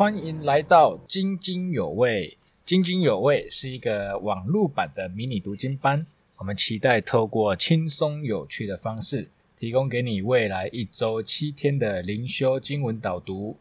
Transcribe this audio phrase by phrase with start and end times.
[0.00, 2.38] 欢迎来到津津有味。
[2.64, 6.06] 津津有味是一个网络版的迷你读经班，
[6.38, 9.28] 我们期待透过轻松有趣的方式，
[9.58, 13.58] 提供给你未来一周七天的灵修经文导读。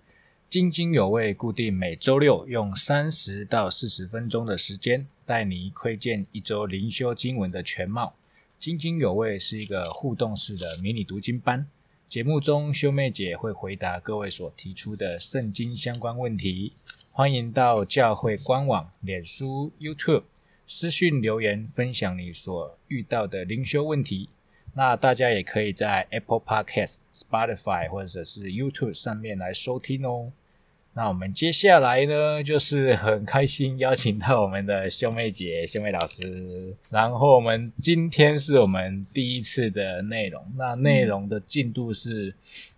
[0.47, 8.15] 津津有味固定每周六用三十到四十分钟的时间，带你窥见一周灵修经文的全貌。
[8.57, 11.67] 津津有味是一个互动式的迷你读经班。
[12.09, 16.73] 节目中，修妹姐会回答各位所提出的圣经相关问题。
[17.11, 20.23] 欢迎到教会官网、脸书、YouTube
[20.65, 24.29] 私讯留言，分享你所遇到的灵修问题。
[24.73, 30.31] 那大家也可以在 Apple Podcast、Spotify 或者是 YouTube 上面来收听哦。
[30.99, 36.75] 那我们接下来呢，就是很开心邀请到我们的秀妹姐、秀妹老师。
[36.89, 42.35] 然后我们今天是我们第一次的内容，那内容的进度是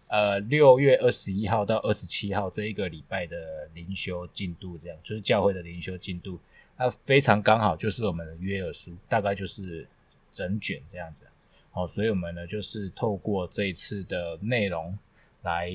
[0.07, 3.35] 呃六月二十一号到二十七号这一个礼拜的
[3.73, 6.39] 灵修进度，这样就是教会的灵修进度。
[6.77, 9.87] 那非常刚好就是我们的约尔书，大概就是
[10.31, 11.25] 整卷这样子。
[11.71, 14.95] 好，所以我们呢就是透过这一次的内容。
[15.43, 15.69] 来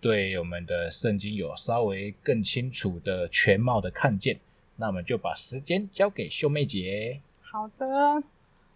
[0.00, 4.38] 对我们的圣经有稍微更清楚的全貌的看见，
[4.76, 7.20] 那我们就把时间交给秀妹姐。
[7.40, 8.22] 好的，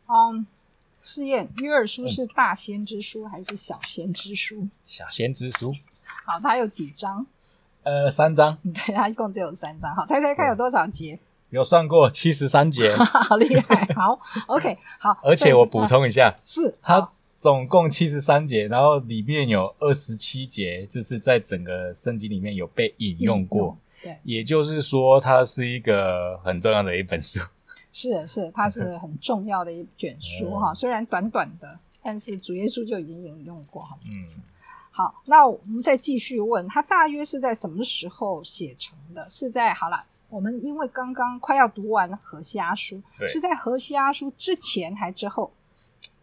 [0.08, 0.46] 嗯，
[1.02, 4.68] 试验约尔书是大先知书还是小先知书？
[4.86, 5.74] 小先知书。
[6.24, 7.26] 好，它有几章？
[7.82, 8.56] 呃，三章。
[8.64, 9.94] 对，它一共只有三章。
[9.94, 11.18] 好，猜猜看有多少节？
[11.50, 12.96] 有算过七十三节。
[12.96, 13.86] 好厉害。
[13.94, 15.16] 好，OK，好。
[15.22, 17.10] 而且我补充一下，是它。
[17.38, 23.76] 总共七十三节，然后里面有二十七节，就是在整个圣经里面有被引用过。
[24.02, 27.40] 对，也就是说，它是一个很重要的一本书。
[27.92, 30.72] 是是，它是很重要的一卷书 哈。
[30.72, 34.40] 虽然短短的，但是主耶稣就已经引用过好几次。
[34.90, 39.28] 好，那我们再继续问，它大约是在什么时候写成的？
[39.28, 45.50] 是在好了，我们因为刚刚快要读完何西阿书，是在何西阿书之前还之后？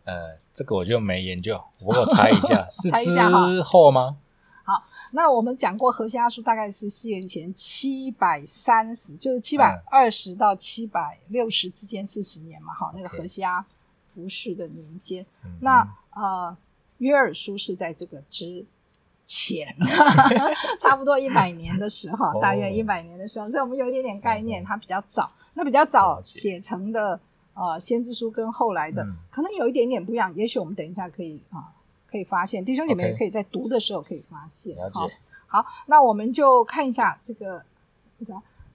[0.05, 4.17] 呃，这个我就没研究，我猜一下， 是之后吗？
[4.65, 12.73] 好，那我们讲过河西阿书大概是西元前七百三十，就是七百二十到七百六十之间四十年嘛。
[12.73, 13.65] 好，那个河西阿
[14.13, 15.25] 服侍的年间，
[15.61, 16.55] 那呃
[16.97, 18.65] 约尔书是在这个之
[19.25, 19.75] 前，
[20.79, 27.19] 差不多一百年的时候， 大约一百年的时候，所以我们有一点点概念，它比较早，那比较早写成的。
[27.53, 31.71] 呃，先知书跟后来的可能有一点点不一样，也许我们等一下可以啊，
[32.09, 34.75] 可以发现弟兄姐妹也可以在读的时候可以发现。
[34.91, 35.07] 好，
[35.47, 37.63] 好，那我们就看一下这个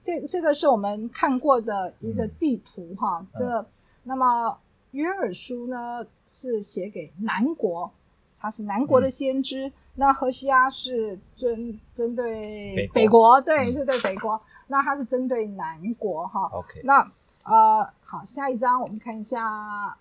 [0.03, 3.25] 这这个是我们看过的一个地图哈。
[3.37, 3.65] 这
[4.03, 4.57] 那么
[4.91, 7.91] 约尔书呢是写给南国，
[8.39, 9.71] 他是南国的先知。
[9.95, 14.39] 那荷西阿是针针对北国，对，是对北国。
[14.67, 16.47] 那他是针对南国哈。
[16.53, 17.05] OK，那
[17.49, 17.89] 呃。
[18.11, 19.93] 好，下一张我们看一下啊，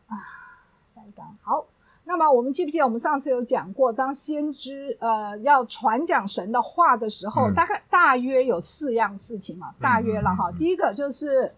[0.94, 1.62] 下一张好。
[2.04, 10.50] 那么我们记不记得我们上次有讲过，当先知呃要传讲神的话的时候，大概大约有四样事情嘛，大约了哈。
[10.52, 11.52] 第一个就是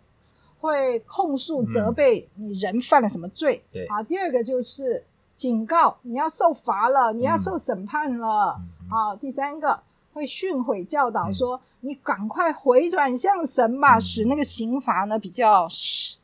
[0.58, 3.88] 会控诉责备你人犯了什么罪，对。
[3.88, 5.04] 好，第二个就是
[5.36, 8.60] 警告你要受罚了，你要受审判了。
[8.90, 9.78] 好，第三个
[10.12, 11.60] 会训诲教导说。
[11.82, 15.66] 你赶快回转向神吧，使那个刑罚呢比较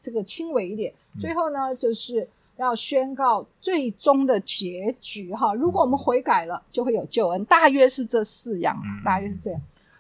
[0.02, 0.92] 这个轻微一点。
[1.19, 5.54] 最后呢，就是要宣告最终的结局哈。
[5.54, 7.42] 如果我们悔改了，就会有救恩。
[7.47, 9.58] 大约是这四样，大约是这样。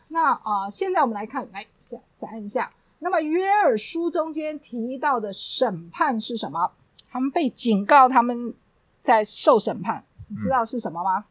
[0.08, 2.70] 那啊，现在我们来看，来再再按一下。
[2.98, 6.70] 那么约尔书中间提到的审判是什么？
[7.10, 8.52] 他们被警告，他们
[9.00, 10.04] 在受审判。
[10.28, 11.24] 你知道是什么吗？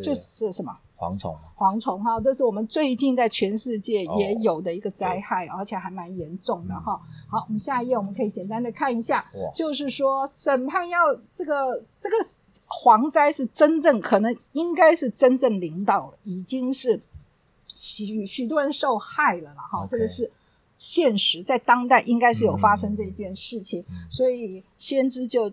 [0.00, 0.78] 就是什么？
[0.98, 7.00] 蝗虫，蝗虫哈，这是我们最近在全世界也有的一个灾害，而且还蛮严重的哈。
[7.28, 9.24] 好，我们下一页我们可以简单的看一下，
[9.54, 12.16] 就是说审判要这个这个
[12.66, 17.00] 蝗灾是真正可能应该是真正领导了，已经是
[17.72, 19.86] 许许多人受害了了哈。
[19.88, 20.28] 这个是
[20.78, 25.52] 现实，在当代应该是有发生这件事情，所以先知就。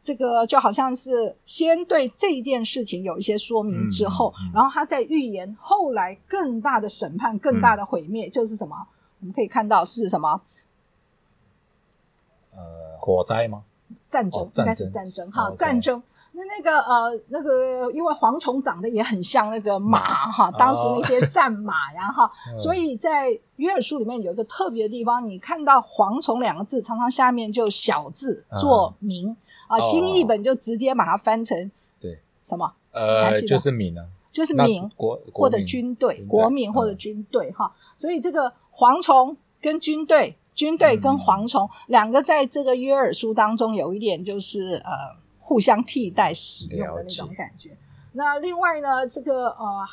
[0.00, 8.88] 这个就好像是先对这件事情有一些说明之后，然后他再预言后来更大的审判、更大的毁灭，就是什么？
[9.20, 10.40] 我们可以看到是什么？
[12.54, 13.64] 呃，火灾吗？
[14.08, 16.02] 战争应该是战争哈，战争。
[16.38, 29.36] 那那个呃，那个因为蝗虫长得也很像那个马哈，当时那些战马呀哈，所以在约尔书里面有一个特别的地方，你看到蝗虫两个字，常常下面就小字做名。
[29.66, 31.70] 啊，新译本就直接把它翻成
[32.00, 32.72] 对什么？
[32.92, 37.70] 呃，就是名啊，就是民国或者军队，国民或者军队哈。
[37.98, 44.90] 所以这个蝗虫跟军队，军队跟蝗虫两个在这个约珥书当中有一点就是呃
[45.48, 47.70] 互相替代使用的那种感觉。
[48.12, 49.86] 那另外呢，这个呃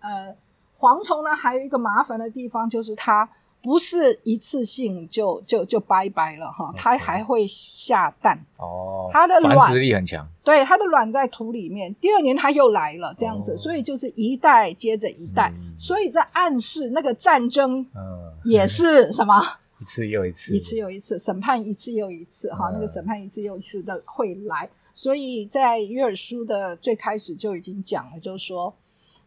[0.00, 0.36] 呃
[0.78, 3.26] 蝗虫呢还有一个麻烦的地方就是它。
[3.62, 8.42] 不是一次性就就就拜拜了哈，它还会下蛋。
[8.56, 19.34] 哦，它的繁殖力很强，对，它的卵在土里面，第二年它又来了这样子，所以就是一代接着一代，所以在暗示那个战争，嗯，也是 什么？
[19.78, 28.74] 一次又一次，一次又一次审判一次又一次哈，那个审判一次又一次的会来，所以在约尔书的最开始就已经讲了，就是说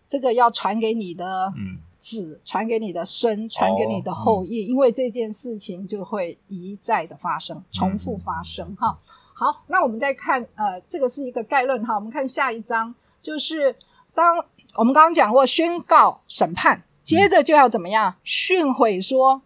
[0.08, 1.80] 这个要传给你的，嗯。
[2.04, 8.76] 子传给你的孙，传给你的后裔，因为这件事情就会一再的发生，重复发生。
[8.76, 9.00] 哈，
[9.34, 11.96] 好，那我们再看，呃，这个是一个概论哈。
[11.96, 13.74] 我们看下一章，就是
[14.14, 14.36] 当
[14.76, 19.42] 我们刚刚讲过宣告审判，接着就要怎么样训诲说。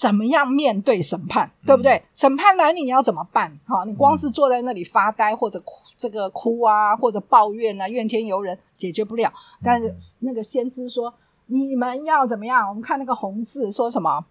[0.00, 2.02] 怎么样面对审判，对不对？
[2.14, 3.54] 审判来你你要怎么办？
[3.66, 9.30] 哈，你光是坐在那里发呆，或者哭这个哭啊，或者抱怨啊，怨天尤人，解决不了。
[9.62, 11.12] 但是那个先知说，
[11.48, 12.66] 你们要怎么样？
[12.66, 14.24] 我们看那个红字说什么？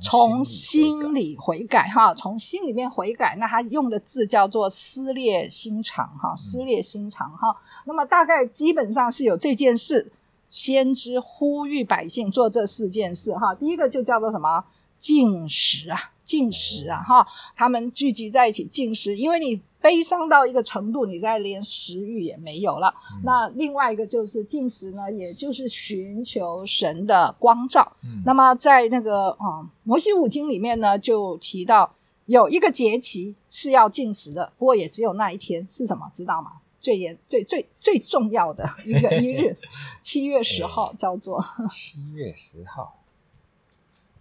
[0.00, 3.36] 从心里悔改，哈，从心里面悔改。
[3.38, 7.54] 那他用的字叫做撕裂心肠，哈，撕裂心肠，哈。
[7.84, 10.10] 那么大概基本上是有这件事，
[10.48, 13.54] 先知呼吁百姓做这四件事，哈。
[13.54, 14.64] 第一个就叫做什么？
[15.00, 17.26] 进食啊，进食啊，哈！
[17.56, 22.94] 他们聚集在一起进食，因为你悲伤到一个程度，你再连食欲也没有了。
[23.24, 27.90] 那另外一个就是进食呢，也就是寻求神的光照。
[28.26, 31.90] 那么在那个啊摩西五经里面呢，就提到
[32.26, 36.10] 有一个节期是要进食的，不过也只有那一天是什么？
[36.12, 36.52] 知道吗？
[36.78, 39.56] 最严、最最最重要的一个 一日，
[40.02, 41.42] 七月十号，叫做
[41.72, 43.00] 七月十号，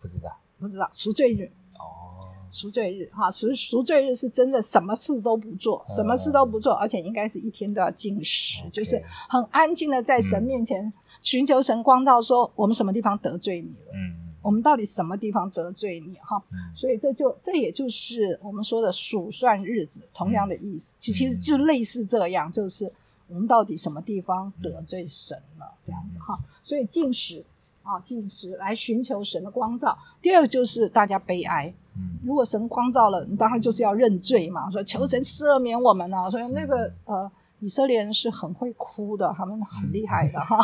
[0.01, 0.37] 不知道。
[0.59, 10.91] 不知道赎罪日哦，赎罪日哈，赎赎罪日是真的什么事都不做，什么事都不做，而且应该是一天都要进食，就是很安静的在神面前
[11.21, 13.93] 寻求神光照，说我们什么地方得罪你了？
[13.93, 16.13] 嗯，我们到底什么地方得罪你？
[16.15, 16.41] 哈，
[16.73, 22.91] 所以这就这也就是我们说的数算日子，同样的意思，其其实就类似这样，就是
[23.27, 25.73] 我们到底什么地方得罪神了？
[25.85, 27.45] 这样子哈，所以进食。
[27.89, 29.97] 啊，进食来寻求神的光照。
[30.21, 31.73] 第二个就是大家悲哀。
[31.95, 36.29] 嗯，如果神光照了，你当然就是要认罪嘛，说求神赦免我们啊。
[36.29, 40.57] 所以那个呃，以色列人是很会哭的，他们很厉害的哈。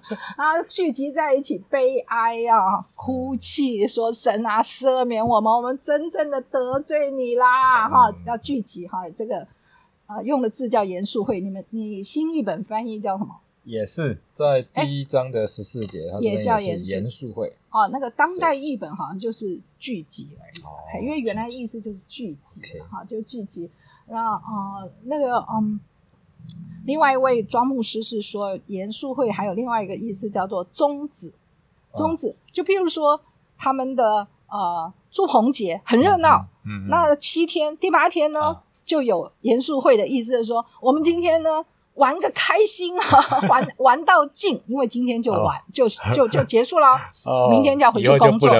[0.36, 8.10] 啊，聚集在一起悲哀啊，哭泣，说神啊，赦免我们，我们真正的得罪你啦哈。
[8.26, 9.46] 要聚集哈，这个
[10.06, 11.40] 啊用的字叫严肃会。
[11.40, 13.36] 你们你新译本翻译叫什么？
[13.64, 17.86] 也是在第一章的十四节，也叫严肃会哦。
[17.88, 23.70] 那个当代译本好像就是聚集而已，因为原来意思就是聚集，哈，就聚集。
[24.06, 25.78] 那啊，那个嗯，
[26.86, 31.32] 另外一位庄牧师是说，严肃会还有另外一个意思叫做宗旨，
[31.94, 32.34] 宗旨。
[32.50, 33.20] 就譬如说
[33.58, 41.64] 他们的呃祝红节很热闹，嗯，那七天第八天呢就有严肃会的意思，是说我们今天呢。
[42.00, 43.04] 玩个开心啊，
[43.48, 46.86] 玩 玩到尽，因为今天就玩就 就就结束了，
[47.50, 48.50] 明天就要回去工作，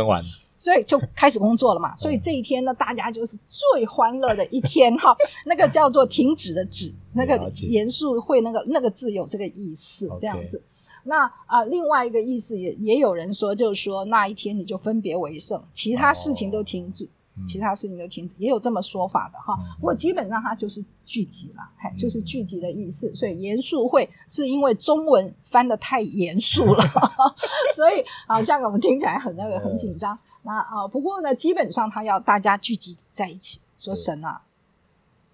[0.58, 1.96] 所以就开始工作了嘛。
[1.96, 5.16] 所以这一天呢，大家就是最欢乐的一天哈。
[5.46, 10.62] 那个叫做停止的止，那个严肃会那个那个字有这个意思，这样子。
[11.04, 17.08] 那啊，另外一个意思也也有人说，就是说那一天你就分别为圣，其他事情都停止。
[17.46, 19.56] 其他事情都停止，也有这么说法的哈。
[19.78, 21.62] 不过基本上它就是聚集了，
[21.96, 23.14] 就是聚集的意思。
[23.14, 26.84] 所以严肃会是因为中文翻的太严肃了，
[27.74, 30.18] 所以好像我们听起来很那个很紧张。
[30.42, 34.42] 那啊，不过呢，基本上他要大家聚集在一起，说神啊，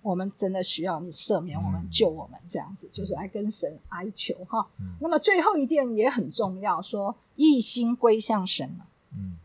[0.02, 4.66] 我们真的需要你赦免我们、救我们，这样子就是来跟神哀求哈。
[5.00, 8.86] 那么最后一件也很重要，说一心归向神了。
[9.16, 9.36] 嗯。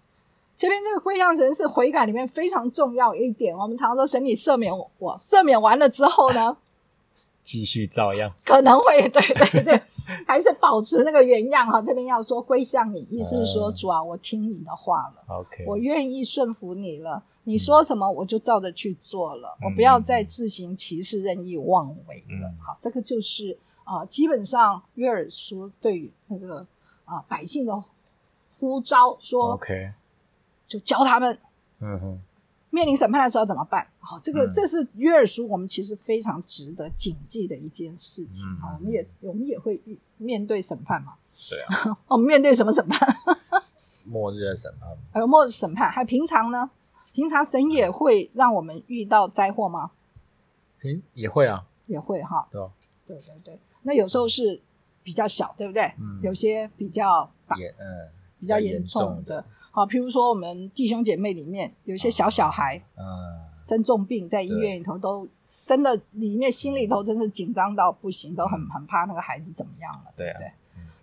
[0.62, 3.58] 这边这个归向神是悔改里面非常重要一点。
[3.58, 6.56] 我们常说神你赦免我，赦免完了之后呢，
[7.42, 9.82] 继续照样，可能会对对对，
[10.28, 11.82] 还是保持那个原样哈。
[11.82, 17.24] 这边要说归向你，意思是说主啊，我听你的话了，OK，我愿意顺服你了。
[17.46, 22.54] 你说什么我就照着去做了，我不要再自行其事、任意妄为了。
[22.64, 26.64] 好，这个就是啊，基本上约尔书对于那个
[27.06, 27.84] 啊百姓的
[28.60, 29.54] 呼召说。
[29.54, 29.94] OK。
[30.72, 31.38] 就教他们，
[31.82, 32.20] 嗯哼，
[32.70, 33.86] 面临审判的时候怎么办？
[34.00, 38.48] 好，这个这是约尔书，我们其实非常值得谨记的一件事情。
[38.62, 39.82] 啊，我们也我们也会
[40.16, 41.16] 面对审判嘛。
[41.50, 41.98] 对啊。
[42.08, 43.16] 我们面对什么审判？
[44.08, 44.90] 末日的审判。
[45.12, 46.70] 还有末日审判，还平常呢？
[47.14, 49.92] 平常神也会让我们遇到灾祸吗？
[50.80, 51.66] 平也会啊。
[51.88, 52.48] 也会哈。
[52.50, 52.62] 对。
[53.06, 53.60] 对对对。
[53.82, 54.62] 那有时候是
[55.04, 55.92] 比较小，对不对？
[56.00, 56.22] 嗯。
[56.24, 57.58] 有些比较大。
[57.58, 58.10] 嗯。
[58.42, 63.06] 比较严重的，好，譬如说我们弟兄姐妹里面有一些小小孩，嗯，
[63.56, 70.52] 生重病在医院里头，都真的里面心里头真是紧张到不行，都很很怕那个孩子怎么样了，对不对？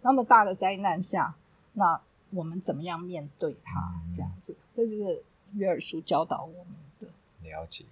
[0.02, 1.32] 那么大的灾难下，
[1.74, 3.94] 那我们怎么样面对他？
[4.12, 5.22] 这样子，这就是
[5.54, 7.06] 约尔书教导我们的。
[7.48, 7.84] 了解，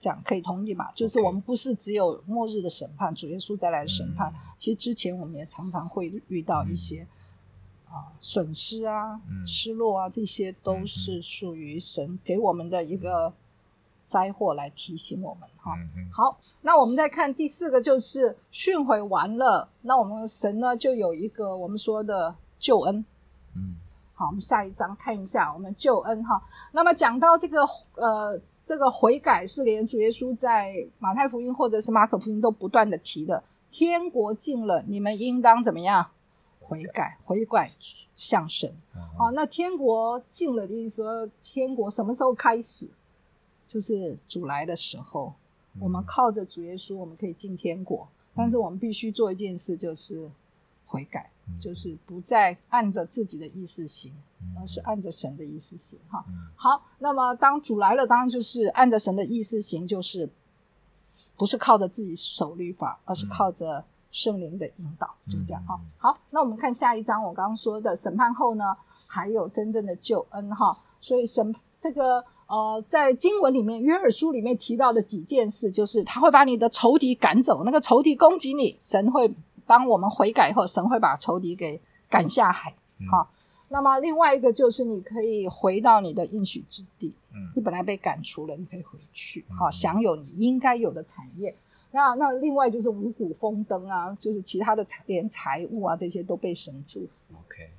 [0.00, 0.90] 这样可以同意嘛？
[0.92, 7.06] 就是我们不是只有末日的审判，主耶稣再来的审判，其实之前我们也常常会遇到一些。
[7.96, 13.32] 啊，损失啊，失落啊，这些都是属于神给我们的一个
[14.04, 15.72] 灾祸，来提醒我们哈。
[16.12, 23.02] 好，那我们再看第四个，就是训诲完了，那我们神呢就有一个我们说的救恩。
[23.54, 23.76] 嗯，
[24.12, 26.42] 好，我们下一章看一下我们救恩哈。
[26.72, 36.06] 那么讲到这个呃，这个悔改是连主耶稣在马太福音或者是马可福音都不断的提的，天国近了，你们应当怎么样？
[36.68, 37.70] 悔改，悔改
[38.14, 38.74] 向神。
[39.16, 42.90] 好，那天国近了的意思说，天国什么时候开始？
[43.68, 45.32] 就是主来的时候。
[45.78, 48.08] 我们靠着主耶稣，我们可以进天国。
[48.34, 50.28] 但是我们必须做一件事，就是
[50.86, 51.30] 悔改，
[51.60, 54.12] 就是不再按着自己的意思行，
[54.58, 56.00] 而是按着神的意思行。
[56.08, 56.24] 哈，
[56.56, 56.82] 好。
[56.98, 60.28] 那么当主来了，当然就是按着神的意思行，就是
[61.36, 63.84] 不是靠着自己守律法，而是靠着。
[64.10, 65.78] 圣灵的引导，就这样哈。
[65.98, 70.76] 好，那我们看下一章，我刚刚说的审判后呢，还有真正的救恩哈。
[71.00, 79.32] 所以审这个呃，在经文里面，约尔书里面提到的几件事，就是他会把你的仇敌赶走，那个仇敌攻击你，神会
[79.66, 82.72] 当我们悔改后，神会把仇敌给赶下海。
[83.10, 83.28] 好，
[83.68, 91.54] 那么另外一个就是你可以回到你的应许之地，嗯，你本来被赶出了，你可以回去，好，享有你应该有的产业。
[91.96, 97.36] 那那另外就是五谷丰登啊，就是其他的财连财物啊这些都被神祝福。
[97.40, 97.70] OK。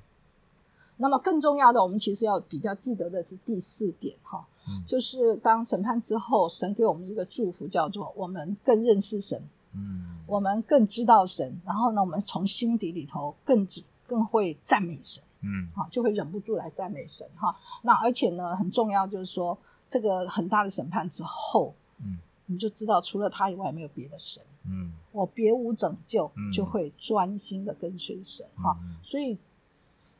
[0.96, 4.44] 那么更重要的，我们其实要比较记得的是第四点哈，
[4.84, 9.40] 就是当审判之后，神给我们一个祝福，叫做我们更认识神，
[9.74, 13.64] 嗯，我们更知道神，然后呢，我们从心底里头更
[14.08, 17.54] 更会赞美神，嗯，啊，就会忍不住来赞美神哈。
[17.82, 19.56] 那而且呢，很重要就是说，
[19.88, 21.72] 这个很大的审判之后，
[22.04, 22.18] 嗯。
[22.48, 24.42] 你就知道，除了他以外，没有别的神。
[24.64, 28.76] 嗯，我别无拯救，就会专心的跟随神哈。
[29.02, 29.38] 所以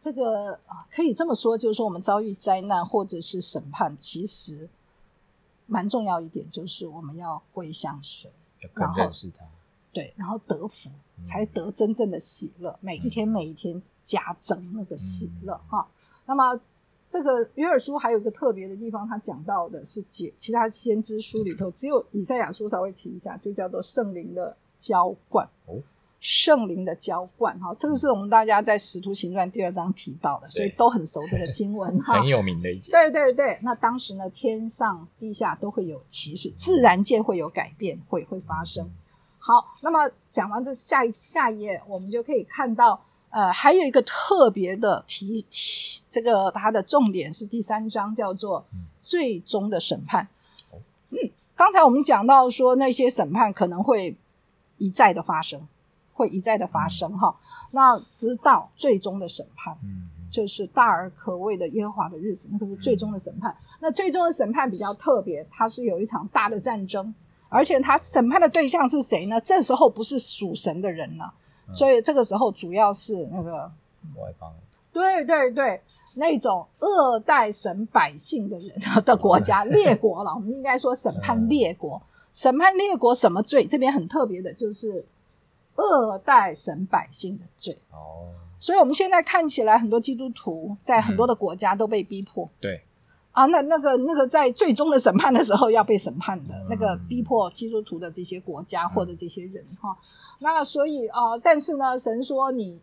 [0.00, 4.68] 这个啊，可以这么说，就是说，我们遭遇灾难或者是审判，其实
[5.66, 8.30] 蛮重要一点，就是我们要归向神，
[8.74, 9.44] 然后认识他，
[9.92, 10.90] 对，然后得福，
[11.24, 12.78] 才得真正的喜乐。
[12.80, 15.88] 每一天，每一天加增那个喜乐哈。
[16.26, 16.60] 那么。
[17.10, 25.48] 这个约尔书还有一个特别的地方，他讲到的是解其他先知书里头只有以赛亚书稍微提一下，就叫做圣灵的浇灌。
[25.66, 25.80] 哦，
[26.20, 32.14] 圣灵的浇灌，哈，这个是我们大家在使徒行传第二章提到的，所以都很熟这个经文哈。
[32.20, 32.92] 很有名的一节。
[32.92, 38.86] 对对对，那当时呢，天上地下都会有启示，自然界会有改变，会会发生。
[39.38, 43.02] 好，那么讲完这下一下一页，我们就可以看到。
[43.38, 48.66] 呃，还有一个特别的提提，这个它的重点是第三章，叫做
[49.00, 50.26] 最终的审判。
[51.10, 51.18] 嗯，
[51.54, 54.16] 刚才我们讲到说那些审判可能会
[54.78, 55.60] 一再的发生，
[56.14, 57.36] 会一再的发生哈。
[57.70, 63.56] 那直到最终的审判，嗯，就是大而可畏的耶和华的日子，那个是最终的审判。
[63.78, 67.14] 那最终的审判比较特别，它是有一场大的战争，
[67.48, 69.40] 而且它审判的对象是谁呢？
[69.40, 71.32] 这时候不是属神的人了。
[71.74, 73.70] 所以这个时候主要是那个
[74.16, 74.52] 外邦，
[74.92, 75.80] 对对对，
[76.14, 80.34] 那种恶待神百姓的人 的国家列国了。
[80.34, 82.00] 我们应该说审判列国，
[82.32, 83.66] 审判列国什么罪？
[83.66, 85.04] 这边很特别的就是
[85.76, 87.76] 恶待神百姓的罪。
[87.92, 92.48] 哦，所以我们现在看起来很多基督徒在很多的国家都被逼迫。
[92.58, 92.80] 对
[93.32, 99.96] 啊，那那个那个在最终的审判的时候要被审判的那个逼迫基督徒的这些国家或者这些人哈。
[100.40, 102.80] 那所以啊，但是呢，神说你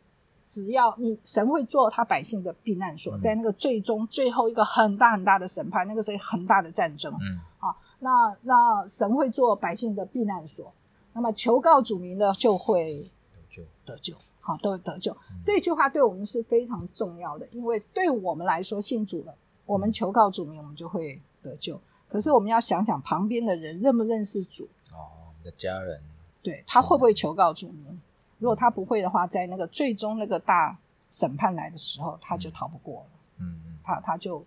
[0.48, 10.72] 只要你神会做他百姓的避难所，在那个最终最后一个很大很大的审判，那个是很大的战争，嗯，啊，那那神会做百姓的避难所，
[11.14, 15.16] 那么求告主名的就会得救，得救，好，都会得救。
[15.44, 19.34] 这句话对我们是非常重要的，因为对我们来说信主了，
[19.66, 21.80] 我们求告主名，我们就会得救。
[22.08, 24.66] 可是我们要想想旁边的人认不认识主。
[24.94, 26.00] 哦，你的家人，
[26.46, 27.98] 对他会不会求告主呢？
[28.38, 30.78] 如果他不会的话，在那个最终那个大
[31.10, 33.08] 审判来的时候，他就逃不过了。
[33.40, 34.46] 嗯嗯，他他就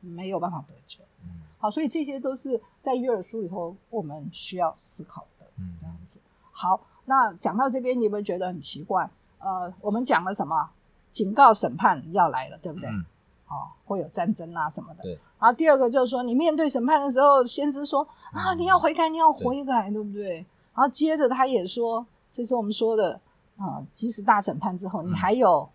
[0.00, 0.98] 没有办法得救。
[1.24, 5.46] 嗯，好，所以这些都是在约珥书里头我们需要思考的。
[5.56, 6.20] 嗯，这样子。
[6.52, 9.08] 好，那讲到这边，你有没有觉得很奇怪？
[9.38, 10.70] 呃，我们讲了什么？
[11.10, 12.88] 警告审判要来了，对不对？
[12.90, 13.04] 嗯。
[13.48, 15.02] 哦，会有战争啊什么的。
[15.02, 15.14] 对。
[15.40, 20.44] 然后第二个就是说，你面对审判的时候，先知说啊，你要悔改，你要悔改，对不对？
[20.74, 23.20] 然后接着他也说，这是我们说的
[23.56, 25.68] 啊，即使大审判之后，你还有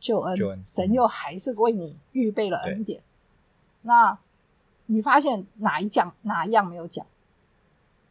[0.00, 3.02] 救恩，神又还是为你预备了恩典。
[3.82, 4.18] 那
[4.86, 7.04] 你发现哪一讲哪一样没有讲？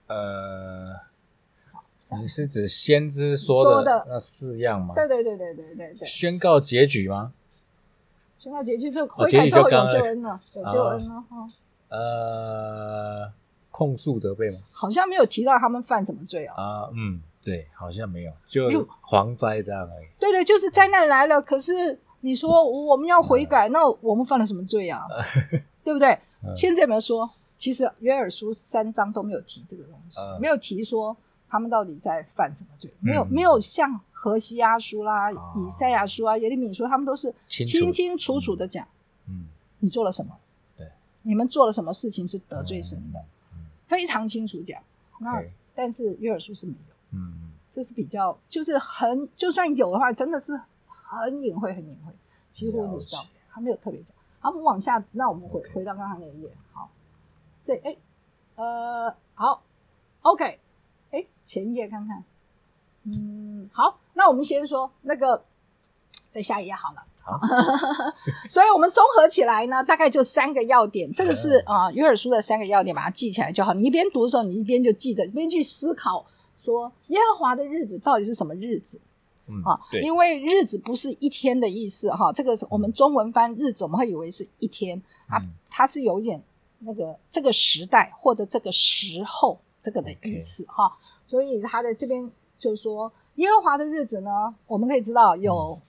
[0.08, 0.94] 呃，
[2.20, 4.94] 你是指先知说的那四样吗？
[4.94, 6.08] 对对对对对对对。
[6.08, 7.34] 宣告结局吗？
[8.38, 11.48] 宣告结局就悔改之后有救恩了，有救恩了哈。
[11.90, 13.32] 呃，
[13.72, 14.60] 控诉责备吗？
[14.72, 16.56] 好像没有提到他们犯什么罪啊。
[16.56, 20.06] 啊，嗯，对，好像没有，就蝗灾这样而已。
[20.20, 25.02] 对对，就是灾难来了，可是你说我们要悔改，那我们犯了什么罪啊？
[25.84, 26.18] 对不对？
[26.56, 27.30] 现在有没有说？
[27.58, 31.16] 其实约尔书三章都没有提这个东西，没有提说
[31.48, 38.84] 他们到底在犯什么罪，没有没有像何西阿书啦、以赛亚书啊、耶利米书，他们都是清清楚楚的讲，
[39.28, 39.46] 嗯，
[39.78, 40.36] 你做了什么？
[40.76, 40.88] 对，
[41.22, 43.24] 你们做了什么事情是得罪神的，
[43.92, 44.82] 非常清楚讲。
[45.20, 45.44] 那
[45.76, 50.58] 但是约尔书是没有，嗯，这是比较就是很就算有的话，真的是
[50.88, 52.14] 很隐晦，很隐晦，
[52.54, 54.16] 几乎你知道，他没有特别讲。
[54.40, 56.90] 好，我们往下，那我们回回到刚才那一页，好。
[57.64, 57.98] 这哎，
[58.56, 59.62] 呃，好
[60.22, 60.60] ，OK，
[61.12, 62.24] 哎，前一页看看，
[63.04, 65.44] 嗯，好，那我们先说那个，
[66.30, 67.04] 在下一页好了。
[67.24, 67.40] 好，
[68.50, 71.12] 所以我们综合起来呢，大概就三个要点。
[71.14, 73.74] 这个是啊，约尔书的三个要点，把它记起来就好。
[73.74, 76.26] 你一边读的时候，你一边就记着，一边去思考，
[76.64, 79.00] 说耶和华的日子到底是什么日子？
[79.48, 82.32] 嗯，啊，因为日子不是一天的意思哈。
[82.32, 86.42] 这个是我们中文翻日子，我们会以为是一天，它它是有一点。
[86.84, 90.92] 那个这个时代或者这个时候这个的意思哈，
[91.28, 94.32] 所以他的这边就说耶和华的日子呢，
[94.66, 95.80] 我们可以知道有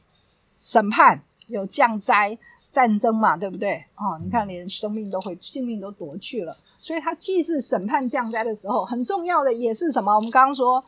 [0.63, 2.39] 审判、有降灾、
[2.71, 3.85] 战争嘛，对不对？
[3.97, 10.15] 哦，你看连生命都会性命都夺去了，所以他既是审判降灾的时候，很重要的也是什么？
[10.15, 10.83] 我们刚刚说，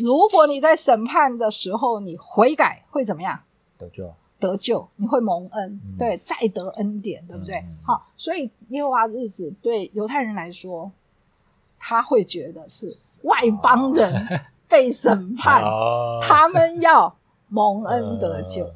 [0.00, 3.38] 如果你在审判的时候你悔改，会怎么样？
[3.76, 4.14] 得救。
[4.40, 7.64] 得救，你会蒙恩，对，再得恩典，对不对？
[7.86, 10.90] 好，所以耶和华日子对犹太人来说，
[11.78, 14.26] 他会觉得是外邦人
[14.68, 15.62] 被审判，
[16.22, 17.14] 他们要
[17.46, 18.68] 蒙恩得救，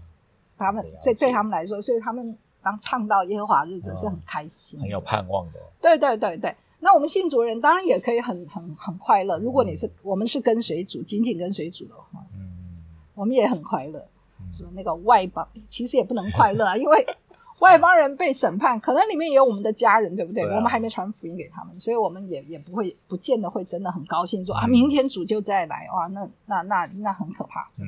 [0.59, 5.61] 他们这对他们来说，所以他们当唱到耶和华日子是很开心，很有盼望的。
[5.81, 9.39] 对对对对，那我们信主人当然也可以很很很快乐。
[9.39, 12.83] 如果你是我们是跟随主，紧紧跟随主的话，嗯，
[13.15, 14.05] 我们也很快乐。
[14.53, 17.07] 说那个外邦其实也不能快乐啊，因为
[17.61, 20.45] 外邦人被审判，可能里面也有我们的家人，对不对？
[20.45, 27.69] 我们还没传福音给他们，所以我们也也不会不见得会真的很高兴，说啊，明天主就再来哇，那那那那很可怕。
[27.79, 27.85] 嗯，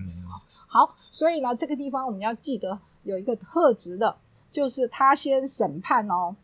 [0.69, 4.17] 好，所以呢，这个地方我们要记得有一个特质的，
[4.53, 6.37] 就是他先审判哦，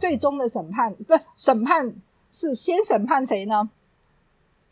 [0.00, 1.94] 最终的审判不是审判
[2.32, 3.68] 是先审判谁呢？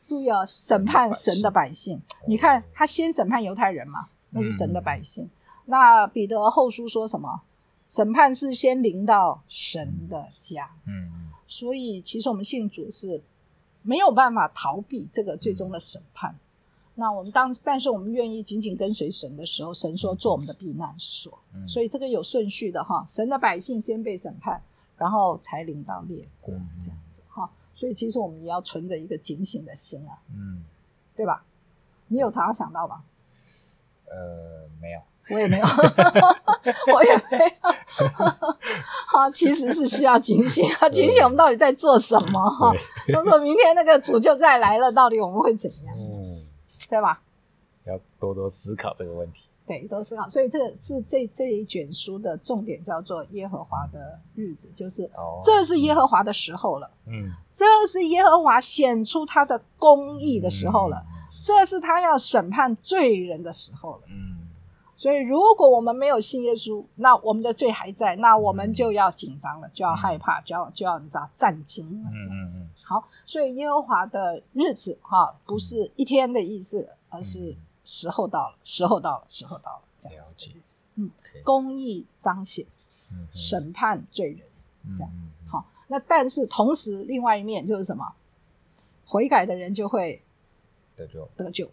[0.00, 2.00] 注意哦，审判神的百姓。
[2.26, 4.08] 你看他先审判犹太人嘛。
[4.34, 5.28] 那是神的百姓。
[5.66, 7.42] 那彼得后书说什么？
[7.86, 10.70] 审判是先临到神的家。
[10.86, 13.22] 嗯，所以其实我们信主是
[13.82, 16.34] 没有办法逃避这个最终的审判。
[17.02, 21.36] 那我们当但是我们愿意紧紧跟随神的时候，神说做我们的避难所。
[21.66, 24.62] 所以这个有顺序的哈，神的百姓先被审判，
[24.96, 27.50] 然后才领到列国这样子哈。
[27.74, 30.62] 所以其实我们也要存着一个警醒的心啊，嗯，
[31.16, 31.44] 对吧？
[32.06, 33.02] 你有常常想到吧？
[34.08, 35.66] 呃，没有，我也没有，
[36.94, 37.72] 我也没有。
[39.08, 42.72] 好，其实是需要警醒啊，警醒我们到底在做什么哈？
[43.08, 45.96] 如果明天那个主就再来了，到底我们会怎样？
[46.92, 47.22] 嗯，对吧？
[47.86, 49.48] 要多多思考这个问题。
[49.66, 50.28] 对，多思考。
[50.28, 55.10] 所以这是这这一卷书的重点，叫做耶和华的日子，就是
[55.42, 56.90] 这是耶和华的时候了。
[57.06, 61.02] 嗯，这是耶和华显出他的公义的时候了。
[61.40, 64.02] 这是他要审判罪人的时候了。
[64.08, 64.41] 嗯，
[65.02, 72.64] 所以如果我们没有信耶稣，那我们的罪还在，那我们就要紧张了，就要害怕，就要就要你知道战惊了这样子。
[72.84, 80.84] 好，所以耶和华的日子哈，不是一天的意思，而是时候到了，时候到了，时候到了这样子的意思。
[80.94, 81.10] 嗯，
[81.42, 82.64] 公义彰显，
[83.32, 85.10] 审判罪人，这样
[85.48, 85.66] 好。
[85.88, 88.14] 那但是同时另外一面就是什么？
[89.04, 90.22] 悔改的人就会
[90.94, 91.68] 得救，得救，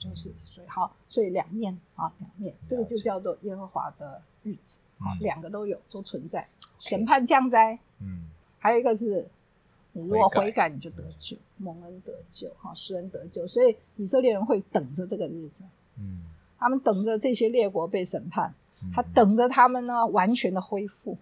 [0.00, 6.48] 就是所以好，所以两面啊，两面，这个就叫做耶和华的日子啊，两个都有都存在，
[6.80, 8.24] 审判降灾，嗯，
[8.58, 9.28] 还有一个是
[9.92, 15.62] 你如果悔改，你就得救，蒙恩得救，哈，施恩得救，所以以色列人会等着这个日子，
[15.98, 16.24] 嗯，
[16.58, 18.52] 他们等着这些列国被审判，
[18.92, 21.16] 他等着他们呢完全的恢复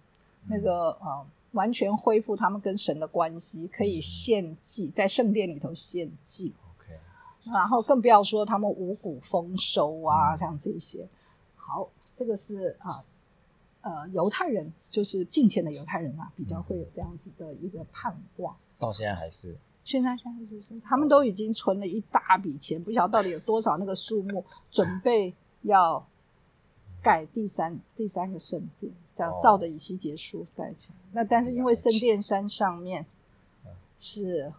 [0.47, 1.27] 那个啊。
[1.53, 6.53] 完全恢复他们跟神的关系，可以献祭，在圣殿里头献祭。
[7.53, 11.07] 然后更不要说他们五谷丰收啊，像这些。
[11.55, 13.03] 好，这个是啊，
[13.81, 18.55] 呃，犹太人就是近前的犹太人啊，比较会有这样子的一个盼望。
[18.77, 19.55] 到现在还是？
[19.83, 26.05] 现在现在是，他们都已经存了一大笔钱，不晓得到底有多少那个数目，准备要。
[27.01, 30.95] 盖第三第三个圣殿，叫造的以西结束盖起来。
[31.13, 33.05] 那但是因为圣殿山上面
[33.97, 34.51] 是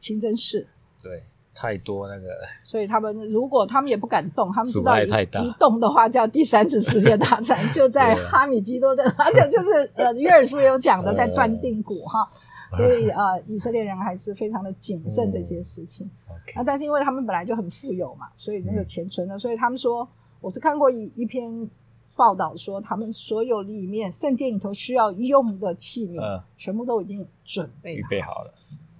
[0.00, 0.66] 清真寺，
[1.00, 1.22] 对，
[1.54, 2.28] 太多那个，
[2.64, 12.28] 所以他们如果他们也不敢动，他们知道一动的话叫第三次世界大战， 就在哈米基多的，而且就是呃约尔书有讲的， 在断定谷哈，
[12.76, 16.10] 所以呃以色列人还是非常的谨慎这些事情。
[16.54, 20.08] 啊，但是因为他们本来就很富有嘛，所以那个钱存了，所以他们说。
[20.40, 21.70] 我是看过一一篇
[22.16, 28.52] 报道，说他们所有里面圣殿里头需要用的器皿，全部都已经准备好了。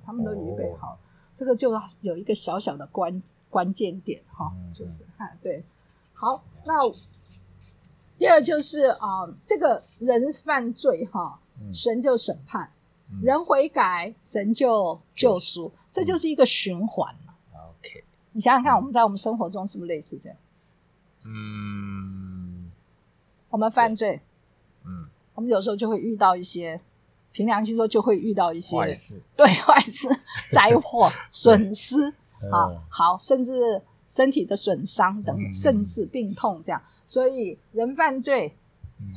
[0.07, 0.97] 他们都预备好，
[1.43, 5.61] 这个就有一个小小的关关键点哈，就是看对。
[6.15, 6.75] 好，那
[8.17, 11.41] 第二就是啊，这个人犯罪哈，
[11.75, 12.69] 神就审判；
[13.21, 17.13] 人悔改，神就救赎，这就是一个循环
[17.53, 20.39] OK，你想想看，我们在我们生活中是不是类似这样？
[21.25, 22.71] 嗯，
[23.51, 24.21] 我们犯罪，
[24.85, 26.81] 嗯，我们有时候就会遇到一些，
[27.33, 30.09] 凭良心说就会遇到一些坏事， 对坏事、
[30.53, 32.07] 灾祸、损失
[32.51, 36.81] 啊，好，甚至身体的损伤等，甚至病痛这样。
[37.05, 38.55] 所以人犯罪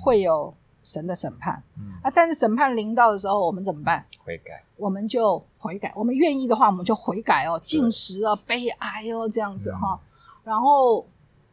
[0.04, 1.62] 会有神的审判，
[2.02, 4.06] 啊，但是审判临到的时候，我们怎么办？
[4.24, 5.92] 悔改，我们就悔改。
[5.96, 10.00] 我们愿意的话，我们就悔改哦，进食啊，悲哀哦，这样子哈，
[10.44, 11.06] 然后。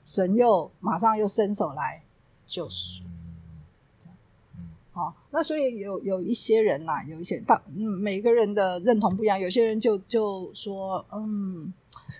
[0.05, 2.03] 神又马上又伸手来
[2.45, 3.05] 救赎，
[4.93, 11.73] 好，那所以有有一些人呐，有一些大，嗯，每个人的认同不一样，有些人就就说，嗯，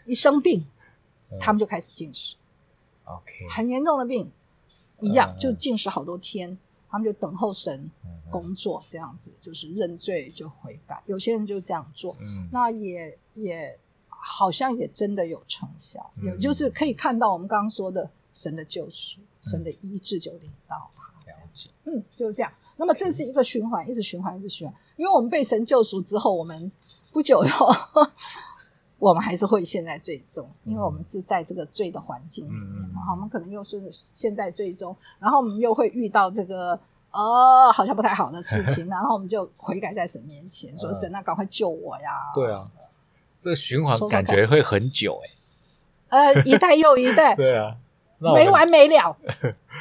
[0.07, 0.65] 一生病，
[1.39, 2.35] 他们就开始进食
[3.05, 4.31] ，OK，很严重的病，
[5.01, 6.59] 一样就进食好多天，
[6.89, 7.91] 他们就等候神
[8.31, 13.79] 工作，这样子就是认罪就悔改，有些人就这样做，嗯，那也也。
[14.25, 21.12] 好像也真的有成效，有就是可以看到我们刚刚说的神的救赎、神的医治就领到他
[21.85, 22.51] 嗯，就是这样。
[22.77, 24.77] 那么这是一个循环，一直循环，一直循环。
[24.97, 26.71] 因为我们被神救赎之后，我们
[27.13, 27.69] 不久以后，
[28.99, 36.79] 我们还是会陷在最终，因为我们是在这个罪的环境里面，然后我们可能又是陷在最终，然后我们又会遇到这个
[37.11, 42.31] 呃好像不太好的事情， 然后我们就悔改在神面前，说神啊，赶快救我呀！
[42.35, 42.69] 对啊。
[43.41, 45.21] 这个循环感觉会很久
[46.11, 47.77] 哎，呃，一代又一代， 对啊，
[48.21, 49.17] 没完没了，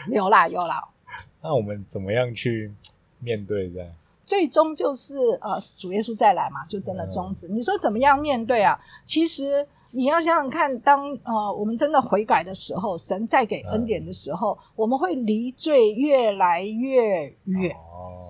[0.10, 0.84] 有啦有啦。
[1.42, 2.72] 那我们怎么样去
[3.20, 3.90] 面对这样？
[4.26, 7.48] 最终就是呃，主耶稣再来嘛，就真的终止。
[7.48, 8.80] 你说怎么样面对啊？
[9.06, 17.76] 其实你要想想看，当呃我们真的悔改的时候，神再给恩典的时候，我们会离罪越来越远。
[17.76, 18.30] 哦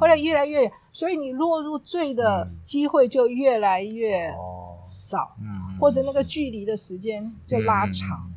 [0.00, 4.32] 后来越来越远，所以你落入罪的机会就越来越
[4.80, 8.30] 少，嗯，或者那个距离的时间就拉长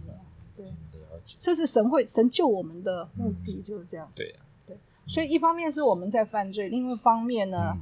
[1.37, 4.35] 这是神会神救我们的目的就是这样，对
[4.67, 7.77] 对，所以一方面是我们在犯罪，另一方面呢，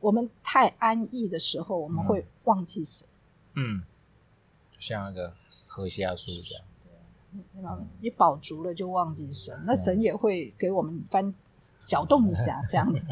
[0.00, 3.06] 我们太安逸的时候，我们会忘记神，
[3.54, 3.82] 嗯，
[4.78, 5.32] 像那个
[5.68, 11.34] 喝下树这样，你饱足了就忘记神，那神也会给我们翻。
[11.84, 13.08] 搅动一下，这样子，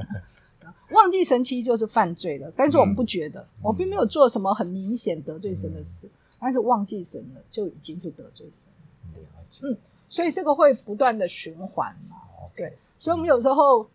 [0.94, 2.48] 忘记神其实就是犯罪了。
[2.56, 8.70] 但是我们不觉得，我并没有做什么很明显得罪神的事，但是忘记神了，就已经是得罪神。
[9.62, 9.76] 嗯，
[10.08, 12.16] 所以这个会不断的循环嘛。
[12.56, 13.88] 对，所以我们有时候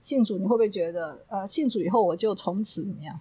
[0.00, 3.18] 信主，你会不会觉得，呃，信主以后我就从此怎么样？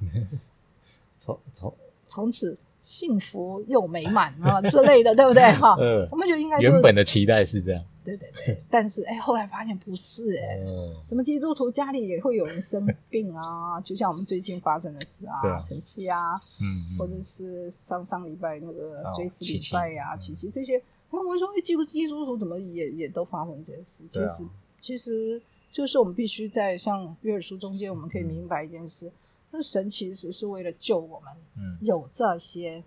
[1.20, 1.74] 从从。
[2.06, 5.42] 从此幸福又美满啊 之类的，对不对？
[5.58, 5.76] 哈，
[6.12, 7.84] 我们就应该原本的期待是这样。
[8.04, 10.60] 对对对，但是哎，后来发现不是哎，
[11.08, 13.82] 怎么基督徒家里也会有人生病啊？
[13.82, 20.80] 就像我们最近发生的事啊，晨曦啊，嗯，或者是上上礼拜那个追思礼拜呀，琪琪这些，
[21.14, 24.04] 那我们说哎，基督基督徒怎么也也都发生这些事？
[24.10, 24.46] 其实
[24.82, 25.40] 其实
[25.72, 29.12] 就是我们必须在像约尔书中间，我们可以明白一件事：，
[29.52, 32.84] 那神其实是为了救我们，嗯，有这些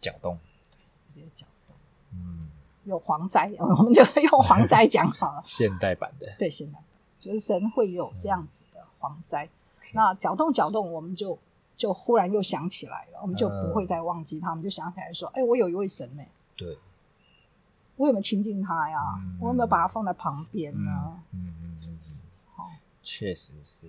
[0.00, 0.38] 搅动，
[1.14, 1.76] 这些搅动，
[2.14, 2.48] 嗯，
[2.84, 5.42] 有蝗灾， 我们就用蝗灾讲好了。
[5.44, 6.84] 现代版的，对，现代版。
[7.20, 9.46] 就是神会有这样子的蝗灾，
[9.92, 11.38] 那搅动搅动，我们就
[11.76, 16.22] 就忽然又想起来了，我们就不会再忘记他，我们就想起来说：，哎，我有一位神呢。
[16.56, 16.78] 对。
[17.96, 18.98] 我有没有亲近他呀？
[19.40, 20.90] 我有没有把他放在旁边呢？
[21.32, 21.98] 嗯嗯嗯，
[22.54, 22.70] 好，
[23.02, 23.86] 确实是。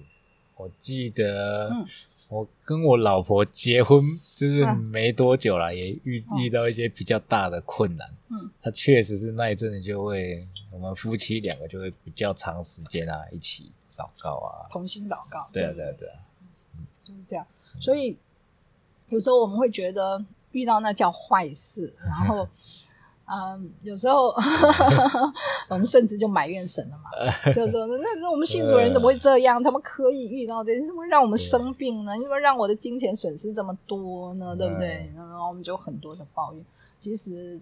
[0.55, 1.69] 我记得
[2.29, 4.01] 我跟我老婆结婚
[4.35, 8.07] 就是没多久了，也遇遇到一些比较大的困难。
[8.29, 15.49] 嗯，他确实是那一阵子就会，我们夫妻两个就会比较长时间啊，一起祷告啊，同心祷告。
[15.51, 16.15] 对啊对啊对啊，
[17.03, 17.45] 就是这样。
[17.81, 18.17] 所以
[19.09, 22.47] 有时候我们会觉得遇到那叫坏事，然后。
[23.25, 24.27] 嗯，有时候
[25.69, 27.09] 我们甚至就埋怨神了嘛，
[27.53, 29.61] 就是说，那我们信主人怎么会这样？
[29.63, 30.73] 怎么可以遇到这？
[30.85, 32.13] 怎么让我们生病呢？
[32.15, 34.55] 你怎么让我的金钱损失这么多呢？
[34.55, 35.11] 对不对？
[35.15, 36.63] 然后我们就很多的抱怨。
[36.99, 37.59] 其实，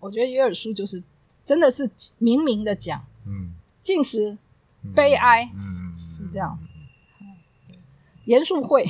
[0.00, 1.02] 我觉得约尔书就是
[1.44, 4.36] 真的是明明的讲，嗯，进食、
[4.94, 6.58] 悲哀，嗯，是这样。
[8.26, 8.84] 严肃会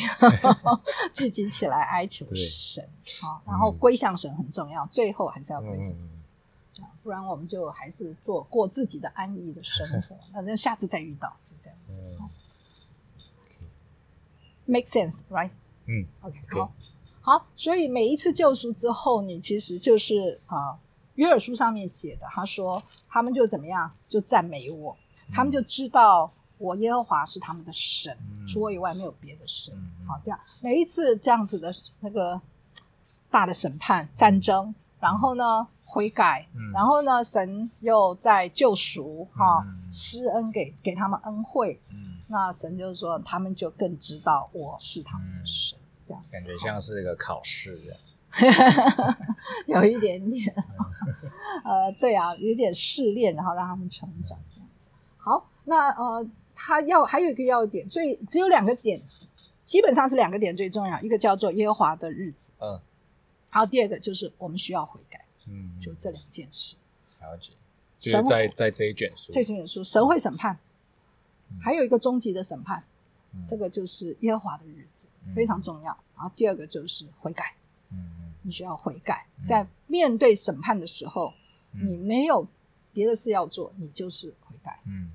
[1.12, 2.86] 聚集起来哀求神，
[3.22, 5.94] 好，然后归向神很重要，最后还是要归向，
[7.02, 12.00] 不然我们就还是做过自己的安逸的生活， 反正下次再遇到就这样子
[14.64, 15.50] ，make sense，right？
[15.86, 16.72] 嗯，OK，好，
[17.20, 20.78] 好，所以每一次救赎之后，你其实就是啊，
[21.16, 24.96] 约尔书上面写的，他说他们就怎么样，就赞美我，
[25.30, 26.32] 他们就知道。
[26.58, 28.16] 我耶和华是他们的神，
[28.48, 29.74] 除我以外没有别的神。
[30.08, 32.40] 好，这样每一次这样子的那个
[33.30, 41.78] 大的审判、战争，然后呢悔改，然后呢神又在救赎，哈施恩给给他们恩惠。
[42.28, 45.78] 那神就是说，他们就更知道我是他们的神。
[46.06, 47.96] 这样感觉像是一个考试的，
[49.66, 50.54] 有一点点。
[51.64, 54.88] 呃，对啊，有点试炼，然后让他们成长这样子。
[55.18, 56.26] 好，那呃。
[56.56, 58.98] 他要还有一个要点，最只有两个点，
[59.66, 60.98] 基本上是两个点最重要。
[61.02, 62.80] 一个叫做耶和华的日子，嗯，
[63.52, 66.74] 然后第二个就是我们需要悔改，嗯，就这两件事。
[67.20, 67.52] 了解。
[67.98, 70.58] 神在在这一卷书，这卷书神会审判，
[71.60, 72.82] 还有一个终极的审判，
[73.46, 75.96] 这个就是耶和华的日子，非常重要。
[76.16, 77.54] 然后第二个就是悔改，
[77.90, 81.32] 嗯嗯，你需要悔改，在面对审判的时候，
[81.72, 82.46] 你没有
[82.92, 85.10] 别的事要做，你就是悔改，嗯。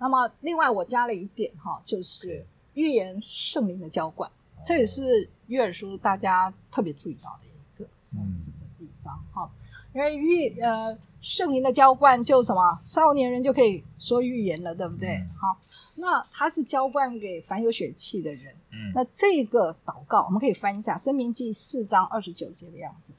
[0.00, 4.30] 那么，另外我加了一点哈，就是预言圣灵的浇灌，
[4.64, 9.50] 这也是约尔书大家特别注意到的一个这样子的地方哈。
[9.92, 15.18] 因为预呃圣灵的浇灌就什么少年人就可以说预言了，对不对？
[15.38, 15.58] 好，
[15.96, 18.54] 那他是浇灌给凡有血气的人。
[18.70, 23.12] 嗯，那这个祷告我们可以翻一下《生命记》四章二十九节的样子。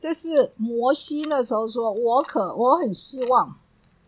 [0.00, 3.56] 这是摩西那时候说：“我可我很希望，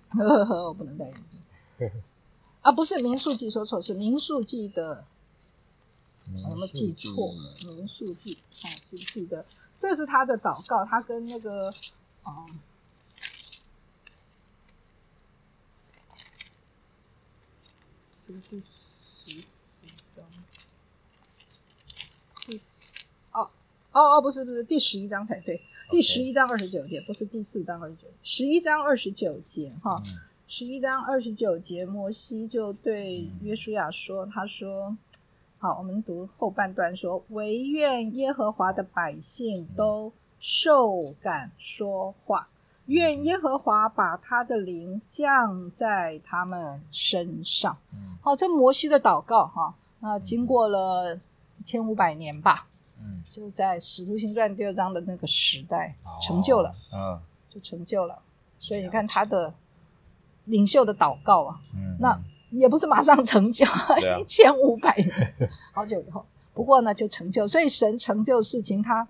[0.09, 1.91] 呵呵呵，我不能戴眼镜。
[2.67, 5.05] ”啊，不是民数记说错，是民数记的，
[6.35, 7.33] 有没有记错？
[7.63, 11.73] 民数记啊，记记得，这是他的祷告，他跟那个
[12.25, 12.45] 啊，
[18.17, 20.27] 是第十十章，
[22.47, 22.97] 第十
[23.31, 23.49] 哦
[23.93, 30.03] 哦哦，不是不是第十一章才对，第十一章二十九节，不是第四章二十九，十一章二十九节哈。
[30.49, 34.97] 十一章二十九节，摩西就对约书亚说：“他说，
[35.59, 42.49] 好，我们读后半段说，唯愿耶和华的百姓都受感说话，
[42.87, 47.77] 愿耶和华把他的灵降在他们身上。”
[48.23, 51.19] 好，这摩西的祷告哈，那经过了
[51.59, 52.69] 一千五百年吧，
[53.01, 58.23] 嗯，就在使徒行传第二章的那个时代成就了，嗯，就成就了。
[58.61, 59.53] 所以你看他的。
[60.47, 61.61] 领袖的祷告啊，
[62.01, 62.19] 那
[62.51, 63.65] 也不是马上成就，
[64.21, 65.35] 一千五百年，
[65.73, 66.25] 好久以后。
[66.55, 67.47] 不过呢，就成就。
[67.47, 69.07] 所以神成就事情，他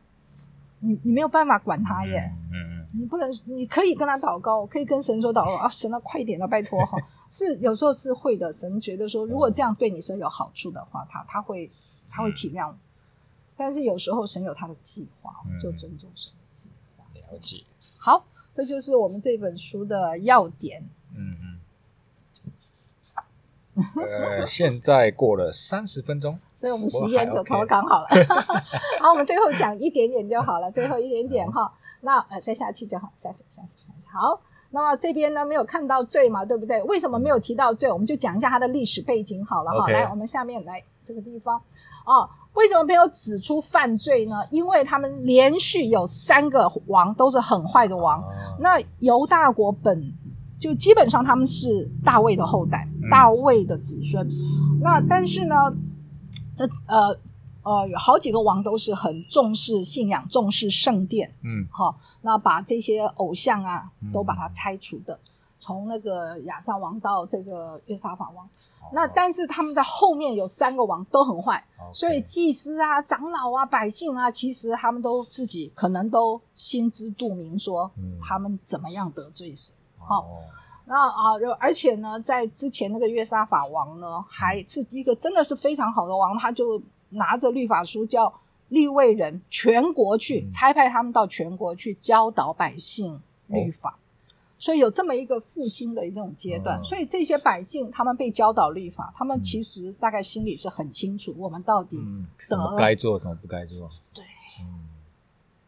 [0.81, 2.33] 你你没有办法管他耶。
[2.53, 2.87] 嗯嗯。
[2.99, 6.99] 你不能，你可以跟他祷告，可以跟神说祷告 啊，神啊，快一点了，拜托哈。
[7.31, 11.71] 是有时候是会的，神觉得说，如果这样对你是有好处的话，他他会
[12.11, 12.73] 他会体谅。
[13.57, 17.05] 但是有时候神有他的计划，就尊重神的计划。
[17.15, 17.63] 了解。
[17.99, 20.83] 好，这就是我们这本书的要点。
[21.17, 21.37] 嗯
[23.77, 23.83] 嗯，
[24.41, 28.09] 呃，现在过了三十分钟，所以我们时间就超刚好了。
[29.01, 31.73] 好，我们最后讲一点点就好了，最后一点点哈。
[32.01, 34.07] 那呃，再下去就好，下去下去下去。
[34.13, 36.83] 好，那么这边呢没有看到罪嘛，对不对？
[36.85, 37.91] 为什么没有提到罪？
[37.91, 39.89] 我们就讲一下它的历史背景好了哈。
[39.89, 41.61] 来，我们下面来这个地方
[42.05, 44.37] 哦，为什么没有指出犯罪呢？
[44.51, 48.23] 因为他们连续有三个王都是很坏的王。
[48.61, 50.13] 那犹大国本
[50.59, 54.29] 就基本上他们是大卫的后代，大卫的子孙。
[54.81, 55.55] 那但是呢，
[56.55, 57.19] 这呃。
[57.67, 61.93] 呃，有好几个王都是很重视信仰、重视圣殿，嗯，哈，
[62.23, 65.19] 那把这些偶像啊都把它拆除的，
[65.59, 68.49] 从那个亚萨王到这个约沙法王，
[68.93, 71.61] 那但是他们在后面有三个王都很坏，
[71.93, 77.91] 所以祭司啊、长老啊、百姓啊，其实他们都自己可能都心知肚明，说
[78.23, 79.75] 他们怎么样得罪神，
[80.07, 80.27] 好，
[80.87, 86.81] 那啊，而且呢，在之前那个约沙法王呢，还是一个真的是非常好的王，他就。
[87.11, 93.97] 拿着律法书叫立位人全国去差派他们到全国去教导百姓律法，
[94.59, 96.83] 所以有这么一个复兴的一种阶段。
[96.83, 101.97] 所以这些百姓他们被教导律法，他们其实大概心里是很清楚，我们到底
[102.39, 103.89] 什么该做，什么不该做。
[104.13, 104.25] 对，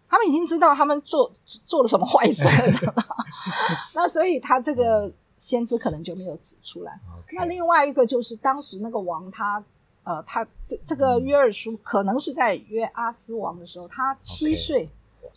[0.09, 1.31] 他们已经知道他们做
[1.64, 2.94] 做了什么坏事了。
[3.94, 6.99] 那所以他这个先知可能就没有指出来。
[7.33, 9.62] 那另外一个就是当时那个王他。
[10.05, 14.88] 呃，他这这个约尔书可能是在约阿斯王的时候，他七岁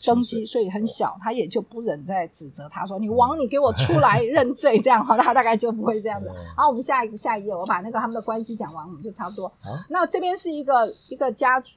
[0.05, 6.31] 登基，所以很小，他也就不忍再指责他说：“你王，你给我出来认罪。”这样哈， 他大概就不会这样子。
[6.55, 9.51] 好，我们下一个下一页，我把那个他们的关系讲完，我们就差不多。
[9.89, 11.75] 那这边是一个一个家族，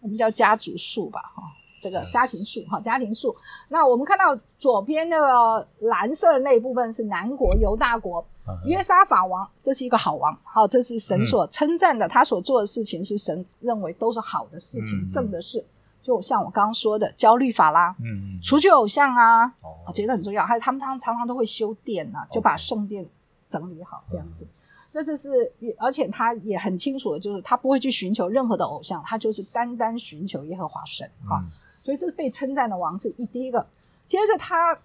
[0.00, 1.42] 我们叫家族树吧，哈。
[1.80, 3.34] 这个家庭树哈，家庭树。
[3.68, 8.24] 那我们看到左边那个蓝色的那一部分是南国犹大国
[8.64, 15.64] 约沙法王，这是一个好王，好，这是神所称赞的，他所做的事情是神认为都是好的事情，正的事。
[16.00, 19.52] 就像我刚刚说的，教律法啦，嗯，除去偶像啊，
[19.86, 20.42] 我觉得很重要。
[20.46, 23.04] 还有他们常常常都会修殿啊，就把圣殿
[23.46, 24.46] 整理好这样子。
[24.90, 31.44] 那这是，而且他也很清楚的，就是他不会去寻求任何的偶像，他就是单单寻求耶和华神哈。
[31.88, 33.66] 所以这是被称赞的王是一第一个，
[34.06, 34.78] 接着他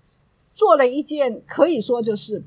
[0.53, 2.41] 做了一件可以说就是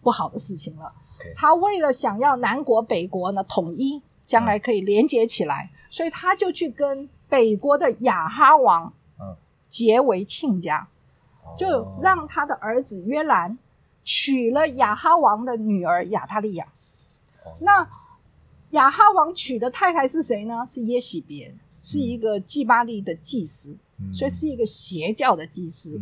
[0.00, 0.92] 不好的事情了。
[1.34, 8.92] 他为了想要南国北国呢统一，将来可以连接起来，所以他就去跟北国的亚哈王
[9.68, 10.86] 结为亲家，
[11.58, 11.66] 就
[12.00, 13.58] 让他的儿子约兰
[14.04, 16.68] 娶了亚哈王的女儿亚他利亚。
[17.60, 17.88] 那
[18.70, 20.64] 亚哈王娶的太太是谁呢？
[20.64, 23.76] 是耶喜别，是一个祭巴利的祭司。
[24.12, 26.00] 所以是一个邪教的祭司。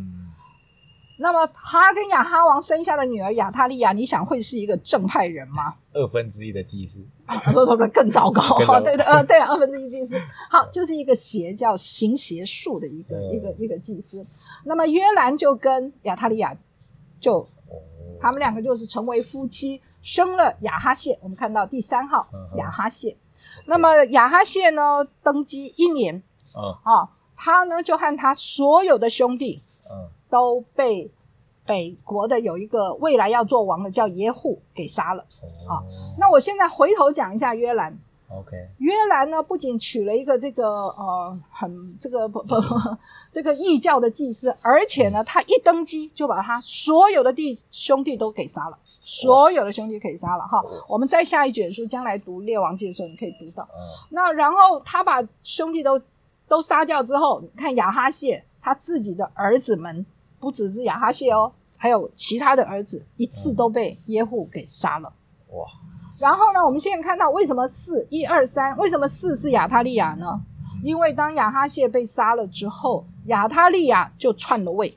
[1.16, 5.72] 那么他跟亚哈王生下的女儿亚塔利亚，你想会是一个正派人吗？
[5.92, 7.06] 二分之一的祭司？
[7.52, 8.42] 不不不，更糟糕。
[8.82, 10.20] 对对呃对啊，二分之一祭司。
[10.50, 14.26] 好，就是一个邪教行邪术的一个一个一个祭司。
[14.64, 16.56] 那么约兰就跟亚塔利亚
[17.20, 17.48] 就
[18.20, 21.16] 他们两个就是成为夫妻，生了亚哈谢。
[21.22, 22.26] 我们看到第三号
[22.56, 23.16] 亚哈谢。
[23.66, 26.16] 那么亚哈谢呢，登基一年。
[26.56, 27.13] 嗯啊。
[27.36, 31.10] 他呢，就和他所有的兄弟，嗯，都被
[31.66, 35.24] 北国的有一个未来要做王的叫耶户给杀了。
[35.68, 35.82] 好，
[36.18, 37.96] 那我现在回头讲一下约兰。
[38.28, 42.54] OK，约兰呢，不仅娶了一个这个呃很这个不不
[43.30, 50.60] 这个异教的祭司，而且呢，他一登基就把他所有的弟兄弟都给杀了，所有的兄弟可以杀了哈。
[50.88, 53.62] 我们再下一卷书，将来读列王记的时候，你可以读到。
[53.62, 53.78] 嗯，
[54.10, 56.00] 那然后他把兄弟都。
[56.54, 60.06] 都杀掉之后，你看亚哈谢他自己的儿子们，
[60.38, 65.12] 不只是亚哈谢哦，还有其他的儿子，一次都被耶户给杀了。
[65.48, 65.66] 哇！
[66.16, 70.40] 然后呢，我们现在看到为什么四一二三，为什么四是亚他利亚呢？
[70.84, 74.96] 因为当亚哈谢被杀了之后，亚他利亚就篡了位。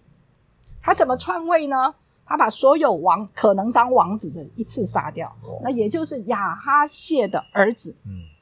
[0.79, 1.95] 他怎么篡位呢？
[2.23, 7.95] 他把所有王可能当王子的一次杀掉，那也就是亚哈谢的儿子。
[8.05, 8.36] 嗯。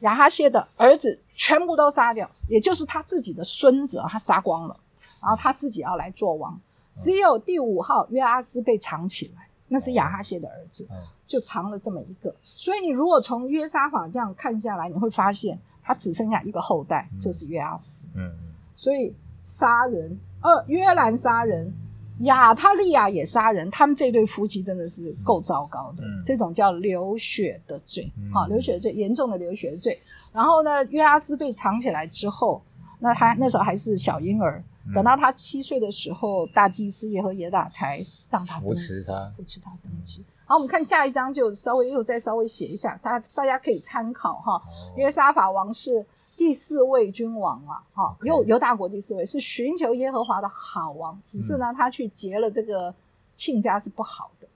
[0.00, 4.76] 亚哈谢的儿子全部都杀掉，也就是他自己的孙子，他杀光了，
[5.22, 6.58] 然后他自己要来做王，
[6.96, 10.86] 只有第五号约阿斯被藏起来，那是亚哈谢的儿子，
[11.26, 12.34] 就藏了这么一个。
[12.42, 18.08] 所以你如果从约沙法这样看下来，你会发现他只剩下一个后代，就是约阿斯。
[18.14, 18.54] 嗯嗯。
[18.74, 21.72] 所以杀人，二，约兰杀人。
[22.20, 29.98] 亚他利亚也杀人，他们这对夫妻真的是够糟糕的，这种叫流血的罪，好，流血罪，严重的流血罪。
[30.32, 32.62] 然后呢，约阿斯被藏起来之后，
[32.98, 34.62] 那他那时候还是小婴儿，
[34.94, 40.24] 等到他七岁的时候，大祭司耶和耶大才让他扶持他，扶持他登基。
[40.48, 44.62] 好，我们看下一章，就稍微又再稍微写一下，大大家可以参考哈。
[44.96, 52.94] 约沙法王是第四位君王啊，哈，犹犹大国第四位是寻求耶和华的好王，只是呢他去结了这个
[53.34, 54.55] 亲家是不好的哈。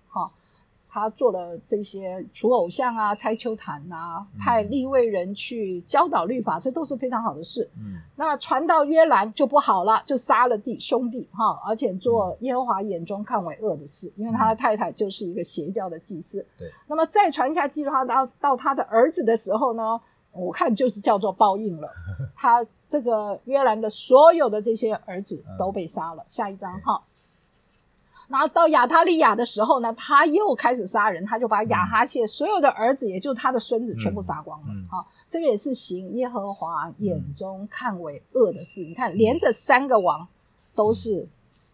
[0.93, 7.71] 他做了这些除偶像啊、拆秋坛啊、派立位人去教导律法，这都是非常好的事。
[7.79, 16.45] 嗯，那传到约兰就不好了，就杀了弟兄弟哈，而且做耶和华眼中看为恶的事，因为他的太太就是一个邪教的祭司。
[16.59, 20.01] 对，那么再传下去，他到到他的儿子的时候呢，
[20.33, 21.89] 我看就是叫做报应了。
[22.35, 26.25] 他这个约兰的所有的这些儿子都被杀了。
[26.27, 27.01] 下一章哈。
[28.31, 34.67] 然后到亚他利亚的时候呢，他又开始杀人，他就把亚哈谢所有的儿子，也就他的孙子，全部杀光了。
[34.89, 38.83] 好，这个也是行耶和华眼中看为恶的事。
[38.85, 40.27] 你看，连着三个王
[40.77, 41.29] 都是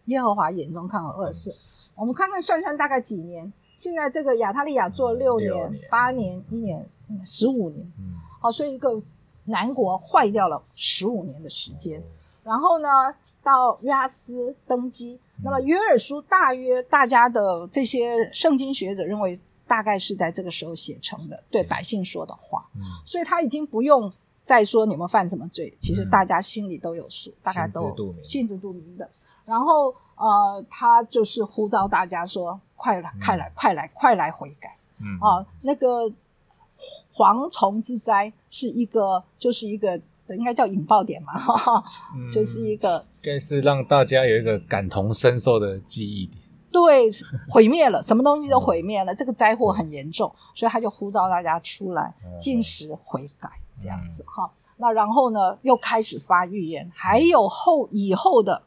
[0.05, 1.53] 耶和华眼中看为恶的事。
[1.93, 3.53] 我们看看算算大概几年？
[3.75, 6.83] 现在这个亚他利亚做六年、八年、一年、
[7.23, 7.85] 十五年。
[8.41, 8.99] 好，所以一个
[9.45, 12.01] 南国坏掉了十五年的时间。
[12.47, 15.19] 然后呢，到约阿斯登基。
[15.43, 19.37] 那么约尔书大约大家的这些圣经学者认为，
[19.67, 22.65] 大概是在这个时候写成的，对百姓说的话。
[22.75, 24.11] 嗯，所以他已经不用
[24.43, 27.93] 再说你们犯什么罪，其实大家心里都有数，大家都
[28.23, 29.07] 心知肚明的。
[29.45, 34.73] 然后呃，他就是呼召大家说：“快来，快来，快来，快来悔改。”
[35.03, 36.09] 嗯啊，那个
[37.13, 39.99] 蝗虫之灾是一个，就是一个。
[40.35, 41.33] 应该叫引爆点嘛，
[42.31, 46.41] 就是一个，应该是让大家有一个感同身受的记忆点。
[46.69, 47.09] 对，
[47.49, 53.49] 毁灭了，什么东西都毁灭了，这个灾祸很严重，所以他就呼召大家出来进食悔改，
[53.79, 54.51] 这样子哈。
[54.75, 58.61] 那然后呢，又开始发预言，还有后以后的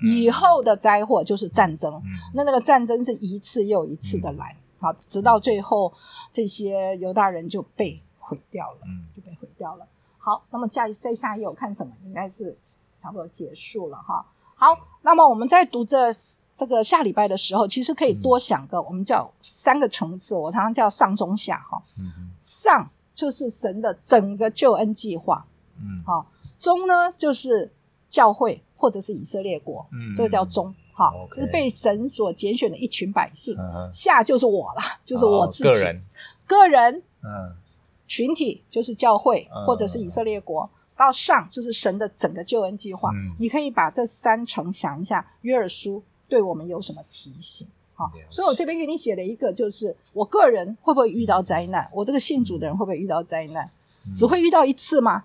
[0.00, 2.00] 以后的灾祸就是战争。
[2.32, 5.92] 那那个战争是一次又一次的来，好，直到最后
[6.32, 8.80] 这些犹大人就被毁掉了，
[9.14, 9.86] 就被毁掉了。
[10.28, 11.90] 好，那么下再下一页我看什么？
[12.04, 12.54] 应该是
[13.00, 14.22] 差不多结束了哈。
[14.54, 16.12] 好，那么我们在读这
[16.54, 20.34] 这个下礼拜的时候，其实可以多想个，我们叫三个层次。
[20.34, 21.82] 我常常叫上中下哈。
[21.98, 25.46] 嗯上就是神的整个救恩计划。
[25.78, 26.02] 嗯。
[26.04, 26.26] 好，
[26.60, 27.72] 中呢就是
[28.10, 29.86] 教会或者是以色列国。
[29.92, 30.14] 嗯。
[30.14, 30.74] 这个叫中。
[30.92, 33.56] 好，就是被神所拣选的一群百姓。
[33.58, 33.88] 嗯。
[33.90, 35.70] 下就是我了，就是我自己。
[35.70, 36.02] 个人。
[36.46, 37.02] 个人。
[37.22, 37.56] 嗯。
[38.08, 43.10] 群体就是教会或者是以色列国，到上就是神的整个救恩计划。
[43.38, 47.68] 你可以把这三层想一下，约尔书对我们有什么提醒？
[47.94, 51.88] 好，所以我这边给你写了一个，就是我个人会不会遇到灾难？
[51.92, 53.70] 我这个信主的人会不会遇到灾难？
[54.14, 55.24] 只会遇到一次吗？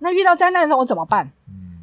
[0.00, 1.30] 那遇到灾难的时候我怎么办？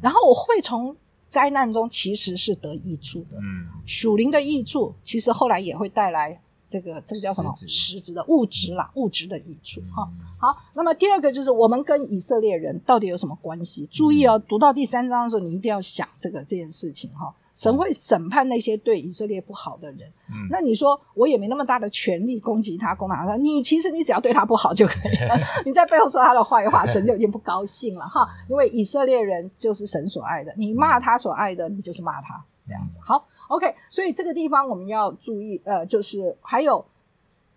[0.02, 0.94] 然后我会从
[1.26, 3.38] 灾难中其实是得益处的。
[3.38, 6.40] 嗯，属灵的益处其实后来也会带来。
[6.68, 10.08] 这个这个叫什么实质的物质啦，物质的益处哈。
[10.38, 13.86] 好，那么第二个就是我们跟以色列人到底有什么关系？
[13.86, 17.34] 注意哦，读到第三章的时候，你一定要想这个这件事情哈。
[17.54, 20.08] 神会审判那些对以色列不好的人。
[20.28, 23.34] 嗯，那你说我也没那么大的权利攻击他、攻打他。
[23.36, 25.36] 你其实你只要对他不好就可以了。
[25.66, 28.28] 你在背后说他的坏话，神就已经不高兴了哈。
[28.48, 33.00] 因为以色列人就是神所爱的，你骂他所爱的，你就是骂他这样子。
[33.02, 33.26] 好。
[33.48, 36.84] OK，所以这个地方我们要注意，呃，就是还有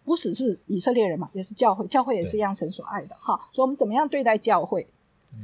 [0.04, 3.40] 不只是以色列人嘛，也是教会，教会也是一样神所爱的哈。
[3.52, 4.88] 所以我们怎么样对待教会，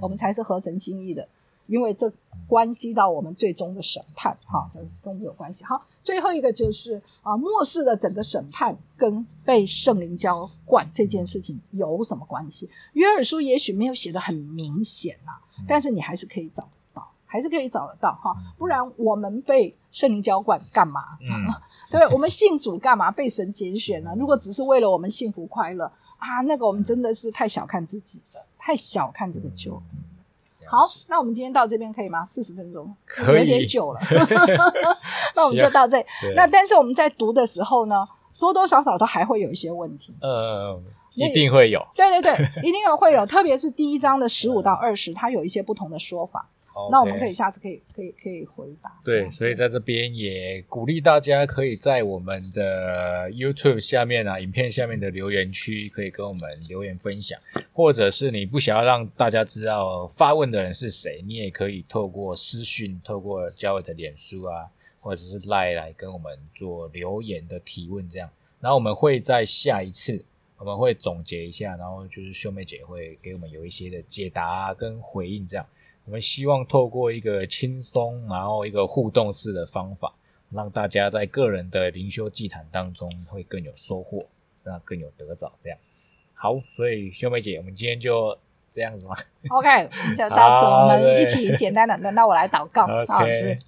[0.01, 1.27] 我们才是合神心意的，
[1.67, 2.11] 因为这
[2.47, 5.65] 关系到我们最终的审判哈，这跟我们有关系。
[5.65, 12.69] 好，最后一个就是啊，末世的整个审判跟被圣灵浇灌这件事情有什么关系？
[12.93, 15.33] 约尔书也许没有写的很明显呐，
[15.67, 16.67] 但是你还是可以找。
[17.27, 21.01] 还是可以找得到哈，不然我们被圣灵浇灌干嘛？
[21.91, 23.11] 对，我们信主干嘛？
[23.11, 24.15] 被神拣选了。
[24.15, 25.85] 如果只是为了我们幸福快乐
[26.17, 29.79] 啊，那个我们真的是太小看自己了，太小看这个救。
[30.65, 32.25] 好，那我们今天到这边可以吗？
[32.25, 32.93] 四十分钟
[33.27, 33.99] 有点久了
[35.35, 36.05] 那我们就到这。
[36.35, 38.05] 那但是我们在读的时候呢，
[38.39, 40.13] 多多少少都还会有一些问题。
[40.21, 40.77] 呃，
[41.15, 41.85] 一定会有。
[41.95, 46.49] 对对对，一定有会有，特别是第一章的十五到二十，它有一些不同的说法。
[46.91, 48.91] 那我们可以下次可以可以可以回答。
[49.03, 57.39] 对，所以在这边也鼓励大家可以在我们的 YouTube 下面啊，影片下面的留言区可以跟我们留言分享，
[57.73, 64.67] 或者是你不想要让大家知道发问的人是谁，你也可以透过私讯、透过教委的脸书啊，
[64.99, 68.29] 或者是赖来跟我们做留言的提问，这样。
[68.59, 70.23] 然后我们会在下一次
[70.57, 75.65] 我们会总结一下，然后就是秀妹姐会给我们有一些的解答跟回应，这样。
[76.07, 80.13] 我们希望透过一个轻松，然后一个互动式的方法，
[80.49, 84.17] 让大家在个人的灵修祭坛当中会更有收获，
[84.63, 85.51] 那更有得着。
[85.61, 85.77] 这样
[86.33, 88.37] 好，所以秀梅姐，我们今天就
[88.71, 89.15] 这样子吗
[89.49, 93.59] ？OK，就到此，我们一起简单的，轮到我来祷告，老师。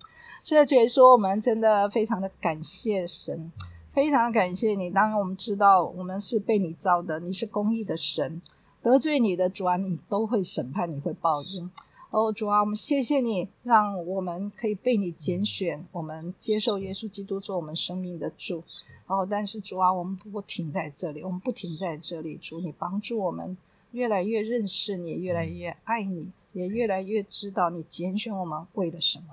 [0.41, 3.51] 是的，觉得说我们真的非常的感谢神，
[3.93, 4.89] 非常感谢你。
[4.89, 8.41] 当然，我们知道我们是被你造的，你是公义的神，
[8.81, 11.69] 得罪你的主啊，你都会审判，你会报应。
[12.11, 18.63] 哦，主啊，我们谢谢你，让我们可以被你拣选，我们接受耶稣基督做我们生命的主。
[19.05, 22.35] 哦，但是主啊，我们不停在这里，我们不停在这里。
[22.37, 23.55] 主，你帮助我们
[23.91, 29.25] 越来越认识你，越来越爱你，也越来越知道你拣选我们为了什么。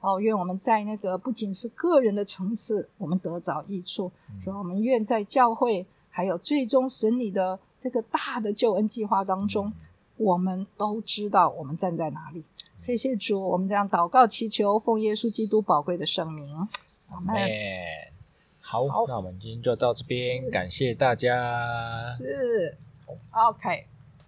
[0.00, 4.10] 哦，愿我们在那个不仅是个人的层次，我们得着益处。
[4.42, 9.70] 主，我们愿在教会，还有最终神你的这个大的救恩计划当中。
[10.16, 12.44] 我们都知道我们站在哪里。
[12.76, 16.54] 谢谢主，我们这样祷告祈求，奉耶稣基督宝贵的圣名。
[17.08, 17.34] 阿门。
[18.60, 22.02] 好，那我们今天就到这边，感谢大家。
[22.02, 22.76] 是
[23.30, 23.86] ，OK。